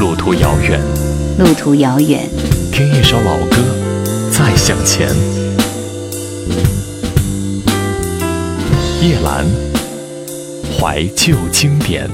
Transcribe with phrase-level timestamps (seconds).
[0.00, 0.80] 路途遥远，
[1.38, 2.26] 路途遥远，
[2.72, 3.56] 听一首老歌，
[4.32, 5.06] 再向前。
[9.02, 9.44] 夜兰，
[10.72, 12.08] 怀旧经典。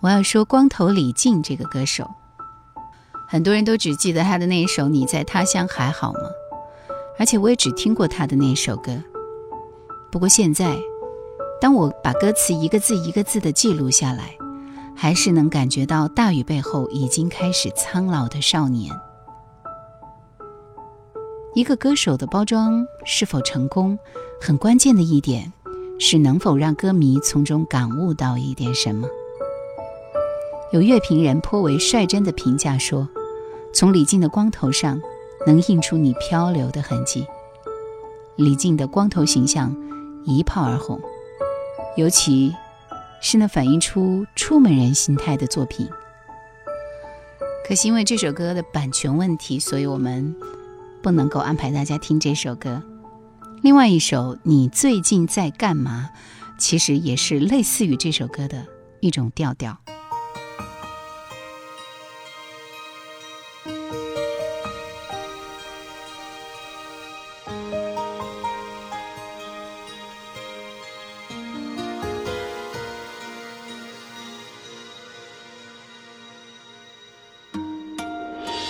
[0.00, 2.08] 我要说，光头李静这个歌手，
[3.28, 6.20] 很多人都只记得他的那一首《你在他乡还好吗》，
[7.18, 8.96] 而且我也只听过他的那首歌。
[10.10, 10.74] 不过现在。
[11.60, 14.36] 当我把歌词一个字一个字的记录下来，
[14.94, 18.92] 还是能感觉到大雨背后已经开始苍老的少年。
[21.54, 23.98] 一个歌手的包装是否成功，
[24.40, 25.52] 很关键的一点
[25.98, 29.08] 是能否让歌迷从中感悟到一点什么。
[30.72, 33.08] 有乐评人颇为率真的评价说
[33.72, 35.00] ：“从李静的光头上
[35.46, 37.24] 能映出你漂流的痕迹。”
[38.36, 39.74] 李静的光头形象
[40.24, 41.00] 一炮而红。
[41.96, 42.54] 尤其
[43.20, 45.88] 是那反映出出门人心态的作品，
[47.66, 50.34] 可惜因为这首歌的版权问题，所以我们
[51.02, 52.82] 不能够安排大家听这首歌。
[53.62, 56.10] 另外一首《你最近在干嘛》，
[56.58, 58.66] 其实也是类似于这首歌的
[59.00, 59.83] 一种调调。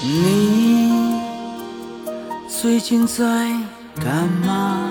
[0.00, 1.20] 你
[2.48, 3.24] 最近在
[3.96, 4.90] 干嘛？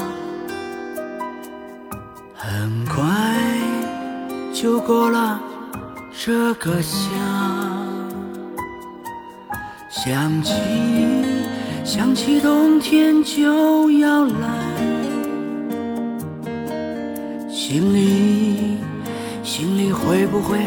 [2.36, 3.05] 很快
[4.53, 5.39] 就过了
[6.13, 6.97] 这个夏，
[9.89, 10.53] 想起
[11.85, 14.50] 想起冬天就要来，
[17.50, 18.78] 心里
[19.41, 20.58] 心里会不会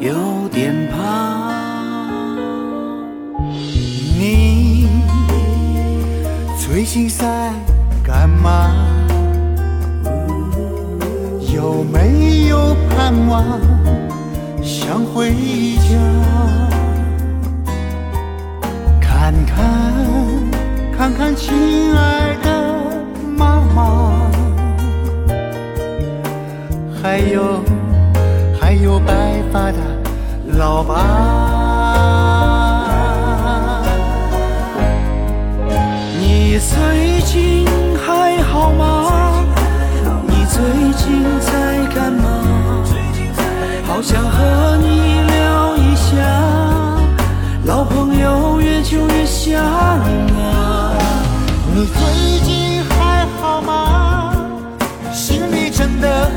[0.00, 1.47] 有点怕？
[7.00, 7.52] 你在
[8.02, 8.74] 干嘛？
[11.54, 13.44] 有没有盼望
[14.60, 15.30] 想回
[15.76, 15.94] 家？
[19.00, 19.94] 看看
[20.98, 21.54] 看看，亲
[21.94, 22.50] 爱的
[23.36, 24.28] 妈妈，
[27.00, 27.62] 还有
[28.60, 29.78] 还有白发的
[30.58, 31.67] 老爸。
[36.58, 37.64] 你最近
[38.04, 39.44] 还好吗？
[40.26, 40.60] 你最
[40.96, 42.82] 近在干嘛？
[43.86, 46.16] 好想和你聊一下，
[47.64, 50.94] 老朋友越久越像啊。
[51.72, 54.34] 你最近还好吗？
[55.12, 56.28] 心里真的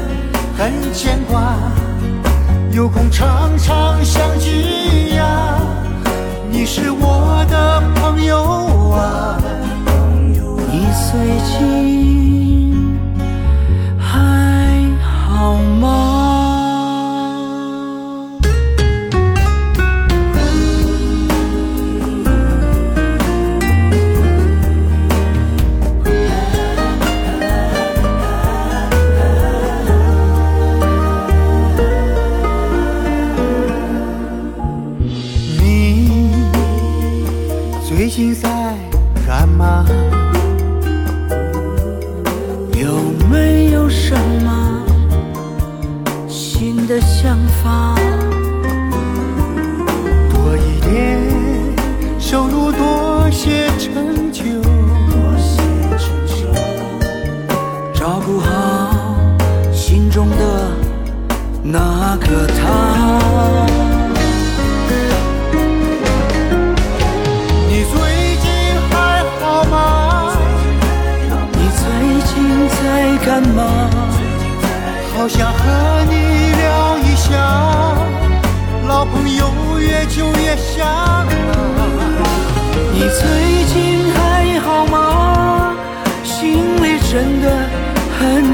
[0.56, 1.56] 很牵挂，
[2.72, 5.58] 有空常常相聚呀。
[6.52, 9.42] 你是我的朋友啊。
[11.12, 12.74] 最近
[14.00, 15.88] 还好吗？
[35.60, 36.08] 你
[37.88, 38.34] 最近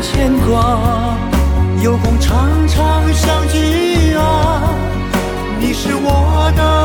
[0.07, 1.17] 牵挂，
[1.83, 4.73] 有空常常相聚啊。
[5.59, 6.76] 你是我的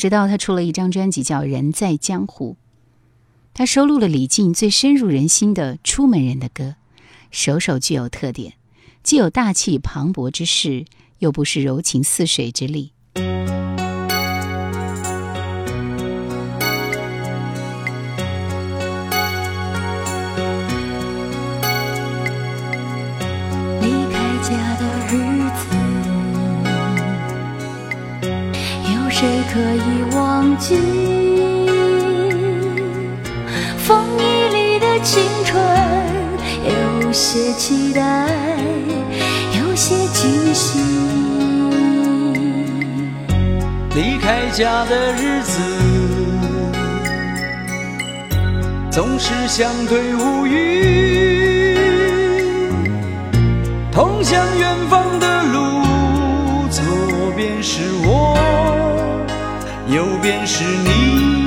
[0.00, 2.52] 直到他出了一张专辑叫《人在江湖》，
[3.52, 6.76] 他收录了李静最深入人心的出门人的歌，
[7.30, 8.54] 首首具有特点，
[9.02, 10.86] 既有大气磅礴之势，
[11.18, 12.94] 又不失柔情似水之力。
[29.52, 30.76] 可以忘记？
[33.78, 34.22] 风雨
[34.54, 35.60] 里的青春，
[36.64, 38.28] 有些期待，
[39.58, 40.78] 有些惊喜。
[43.92, 45.60] 离开家的日子，
[48.88, 51.76] 总是相对无语。
[53.90, 55.82] 通向远方的路，
[56.70, 56.84] 左
[57.36, 57.80] 边是，
[59.90, 61.39] 右边是你。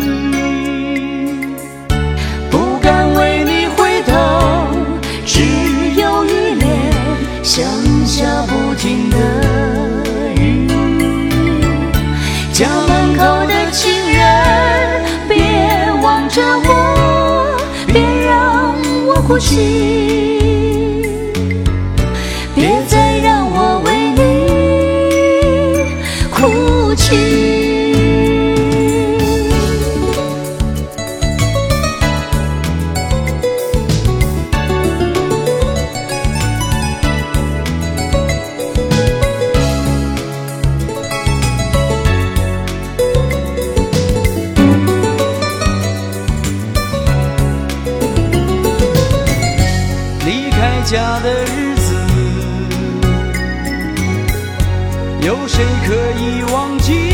[50.85, 51.95] 家的日子，
[55.21, 57.12] 有谁可以忘记？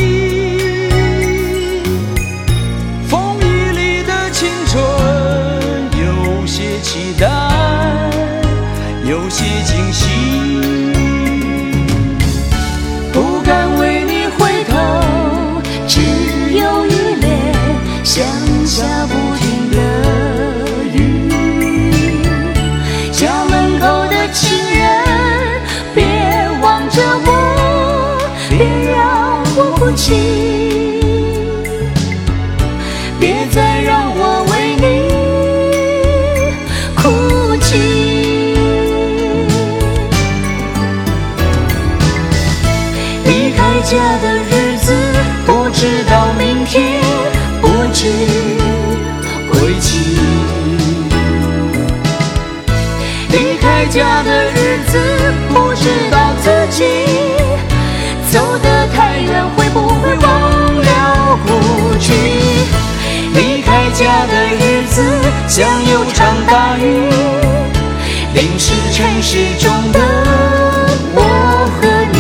[64.00, 65.04] 家的日子，
[65.50, 67.12] 像有场大雨，
[68.34, 70.00] 淋湿城市中的
[71.16, 71.22] 我
[71.76, 71.82] 和
[72.14, 72.18] 你。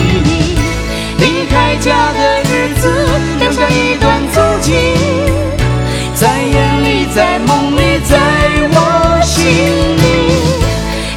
[1.19, 2.83] 离开家的日子，
[3.39, 4.73] 留下一段足迹，
[6.15, 8.19] 在眼里，在梦里，在
[8.73, 9.39] 我心
[10.03, 10.03] 里。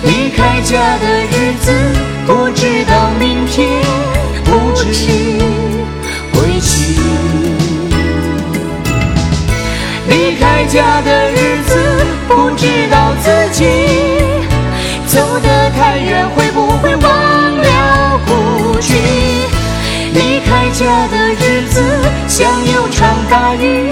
[0.04, 1.75] 离开家的日子，
[10.72, 11.76] 家的日子，
[12.26, 13.62] 不知道自己
[15.06, 18.94] 走得太远，会不会忘了过去？
[20.14, 21.82] 离开家的日子，
[22.26, 23.90] 像有场大雨，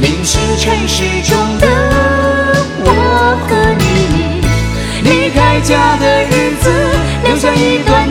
[0.00, 1.66] 淋湿城市中的
[2.84, 4.40] 我和你。
[5.02, 6.70] 离开家的日子，
[7.24, 8.08] 留下一段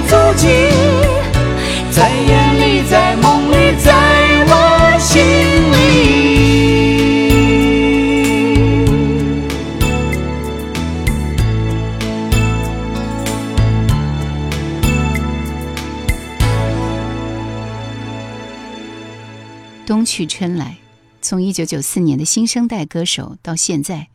[20.28, 20.78] 春来，
[21.22, 24.10] 从一九九四年的新生代歌手到现在，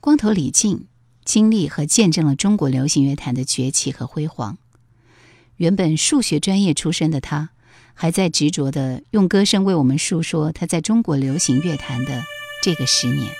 [0.00, 0.86] 光头李静
[1.24, 4.58] 经历和见证了中国流行乐坛的崛起和辉煌。
[5.56, 7.50] 原本数学专业出身的他，
[7.94, 12.22] 还在执着的用歌声为我们述说他在中国流行乐坛的
[12.62, 13.32] 这个十年。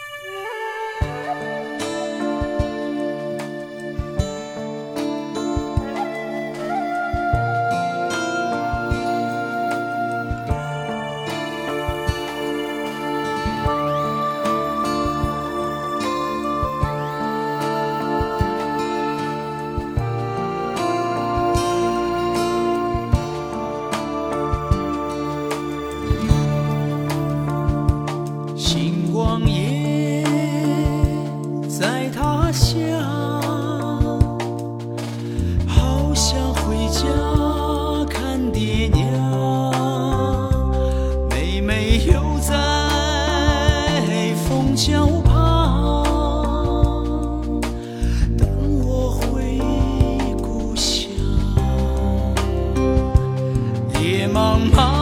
[54.56, 54.95] 夜茫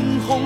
[0.00, 0.39] 灯红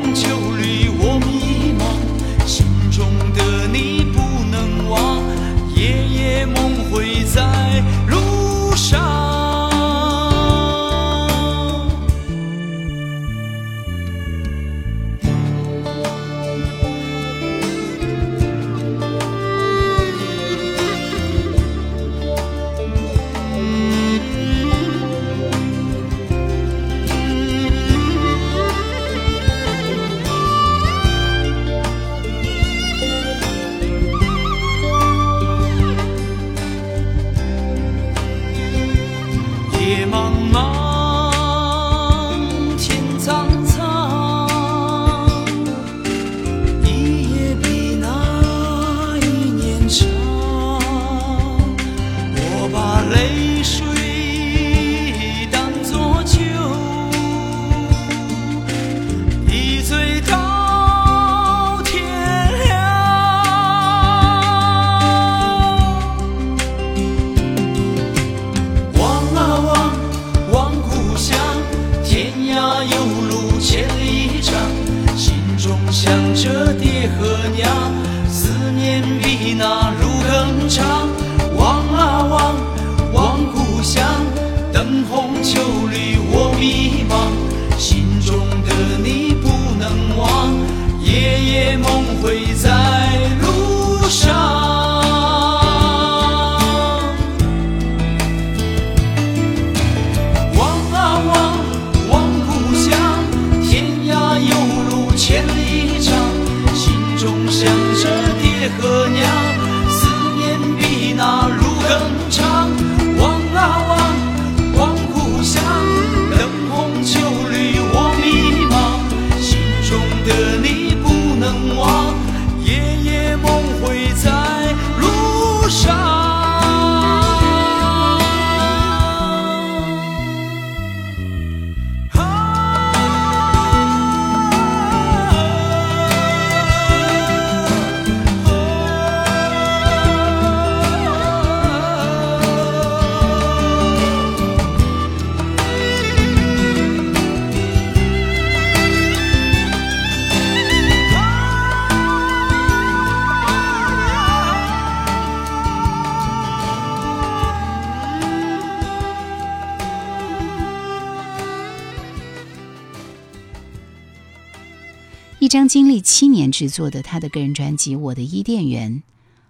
[165.44, 168.90] 一张经历七年制作的他的个人专辑《我的伊甸园》，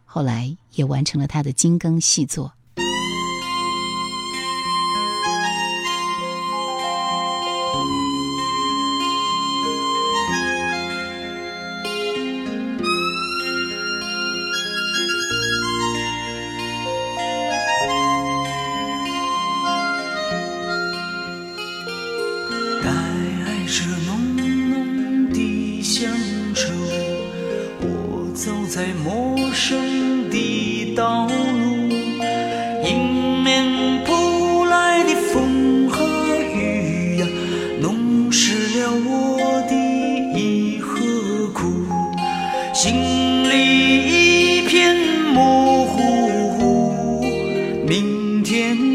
[0.05, 2.55] 后来也完成了他的精耕细作。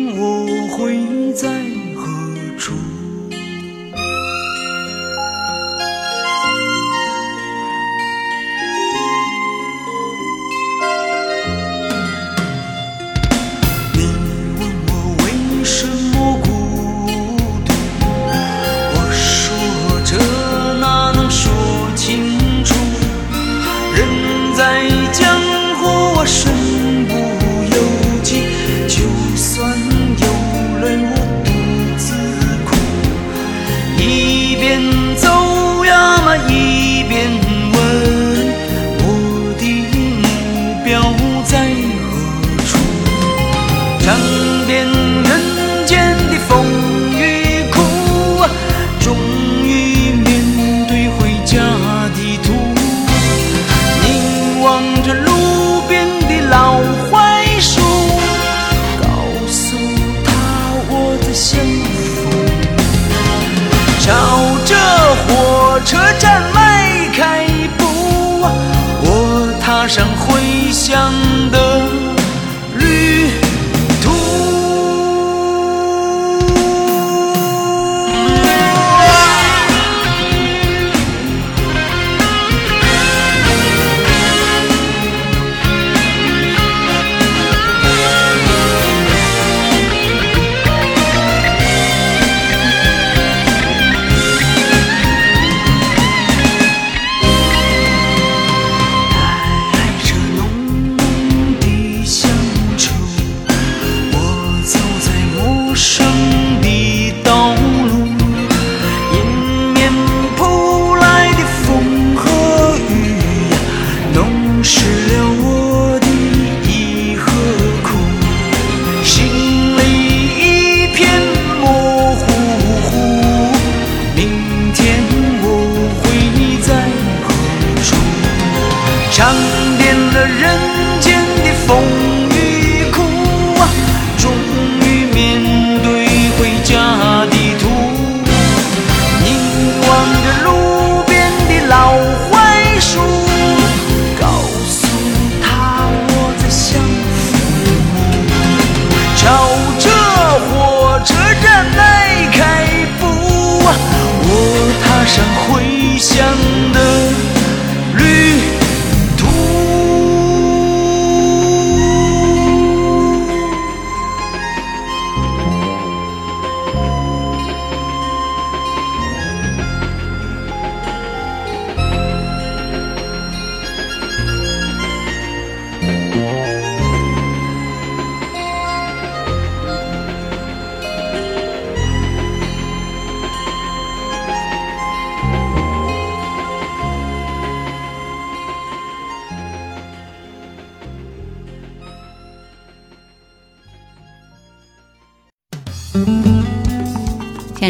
[0.08, 1.79] 我会在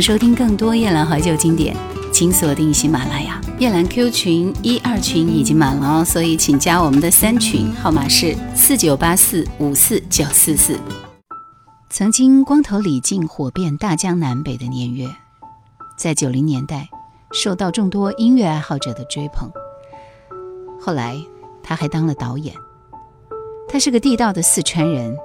[0.02, 1.76] 收听更多夜兰怀旧经典，
[2.12, 3.42] 请锁定喜马拉雅。
[3.58, 10.80] 夜兰 Q 群一二群已经满了哦，所以请加我们的三群，号码是四九八四五四九四四。
[11.90, 15.08] 曾经光头李靖火遍大江南北的年月，
[15.98, 16.88] 在九零年代
[17.34, 19.52] 受到众多音乐爱好者的追捧。
[20.80, 21.18] 后来
[21.62, 22.56] 他还当了导演。
[23.68, 25.16] 他是个地道的四川人，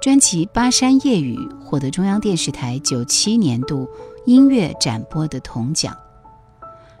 [0.00, 3.88] 专辑《巴山夜雨》获得中央电视台九七年度
[4.26, 5.96] 音乐展播的铜奖。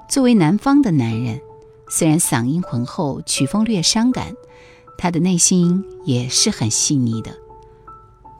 [0.08, 1.40] 作为南方的男人，
[1.88, 4.34] 虽然嗓音浑厚，曲风略伤感，
[4.96, 7.30] 他的内心也是很细腻的。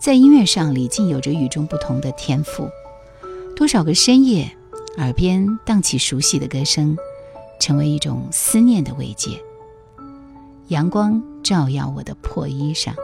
[0.00, 2.68] 在音乐上，李静有着与众不同的天赋。
[3.54, 4.50] 多少个深夜，
[4.96, 6.96] 耳边荡起熟悉的歌声，
[7.60, 9.38] 成为一种思念的慰藉。
[10.68, 12.94] 阳光照耀我的破衣裳，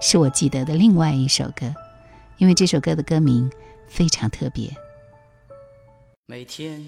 [0.00, 1.74] 是我记得的另外一首歌，
[2.36, 3.50] 因为这首歌的歌名
[3.88, 4.70] 非常特别。
[6.32, 6.82] 每天，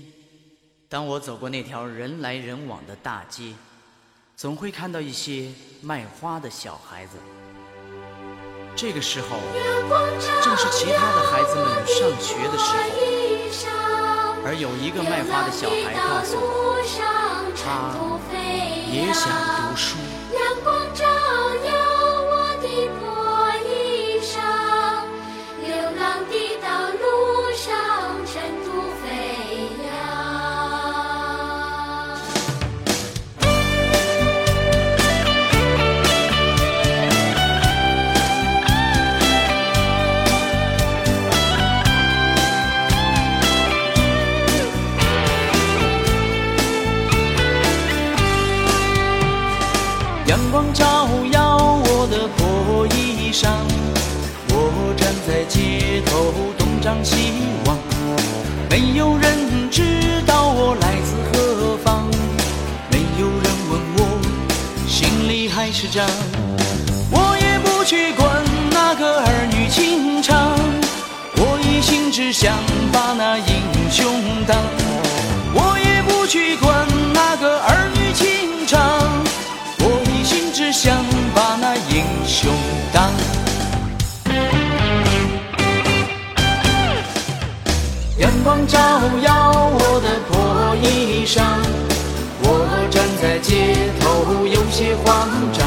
[0.88, 3.52] 当我走过那条人来人往的大街，
[4.35, 5.50] 总会看到一些
[5.83, 7.18] 卖花的小孩子。
[8.74, 9.37] 这个时候，
[10.42, 16.80] 正是其他的孩子们上学的时候，而有一个卖花的小孩告诉我，
[17.54, 17.92] 他
[18.90, 19.28] 也想
[19.68, 20.04] 读书。
[50.35, 53.51] 阳光照耀我的破衣裳，
[54.49, 57.31] 我站在街头东张西
[57.66, 57.79] 望，
[58.68, 62.11] 没有人知道我来自何方，
[62.90, 63.99] 没有人问我
[64.88, 66.05] 心里还是脏，
[67.12, 68.42] 我也不去管
[68.73, 70.51] 那个儿女情长，
[71.37, 72.57] 我一心只想
[72.92, 74.12] 把那英雄
[74.49, 74.59] 当，
[88.66, 88.79] 照
[89.22, 91.42] 耀我的破衣裳，
[92.42, 92.46] 我
[92.90, 95.66] 站在街头有些慌张，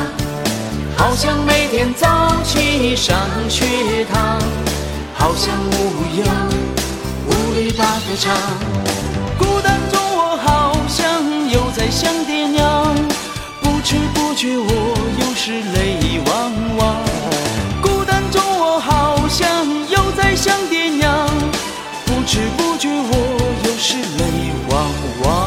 [0.98, 2.08] 好像每天早
[2.44, 3.16] 起上
[3.50, 4.40] 学堂，
[5.16, 5.74] 好像无
[6.18, 6.24] 忧
[7.28, 8.36] 无虑打歌唱。
[9.38, 12.96] 孤单中我好像又在想爹娘。
[13.62, 14.70] 不知不觉我
[15.20, 16.96] 又是泪汪汪，
[22.38, 23.16] 知不觉我
[23.66, 24.92] 又是泪汪
[25.24, 25.47] 汪。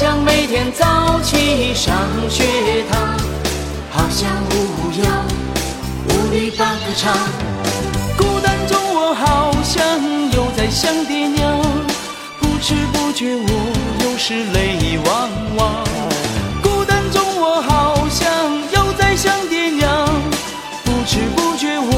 [0.00, 1.92] 想每天早起上
[2.30, 2.44] 学
[2.88, 3.16] 堂，
[3.90, 5.04] 好像无忧
[6.08, 7.12] 无虑把歌唱。
[8.16, 9.82] 孤单中我好像
[10.30, 11.60] 又在想爹娘，
[12.38, 13.50] 不知不觉我
[14.04, 15.84] 又是泪汪汪。
[16.62, 18.24] 孤单中我好像
[18.72, 20.06] 又在想爹娘。
[20.84, 21.92] 不知不觉我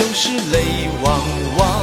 [0.00, 1.20] 又是泪汪
[1.58, 1.73] 汪，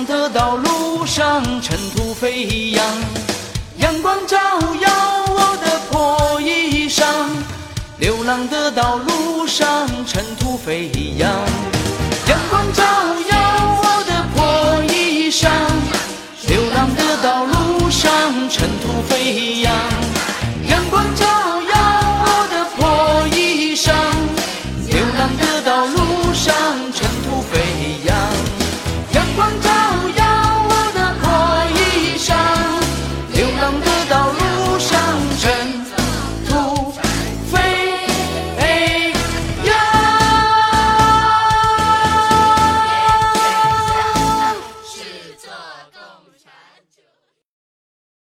[0.00, 2.82] 流浪的道路上尘土飞扬。
[3.76, 4.38] 阳光照
[4.80, 4.90] 耀
[5.28, 7.04] 我的破衣裳，
[7.98, 11.30] 流浪的道路上尘土飞扬。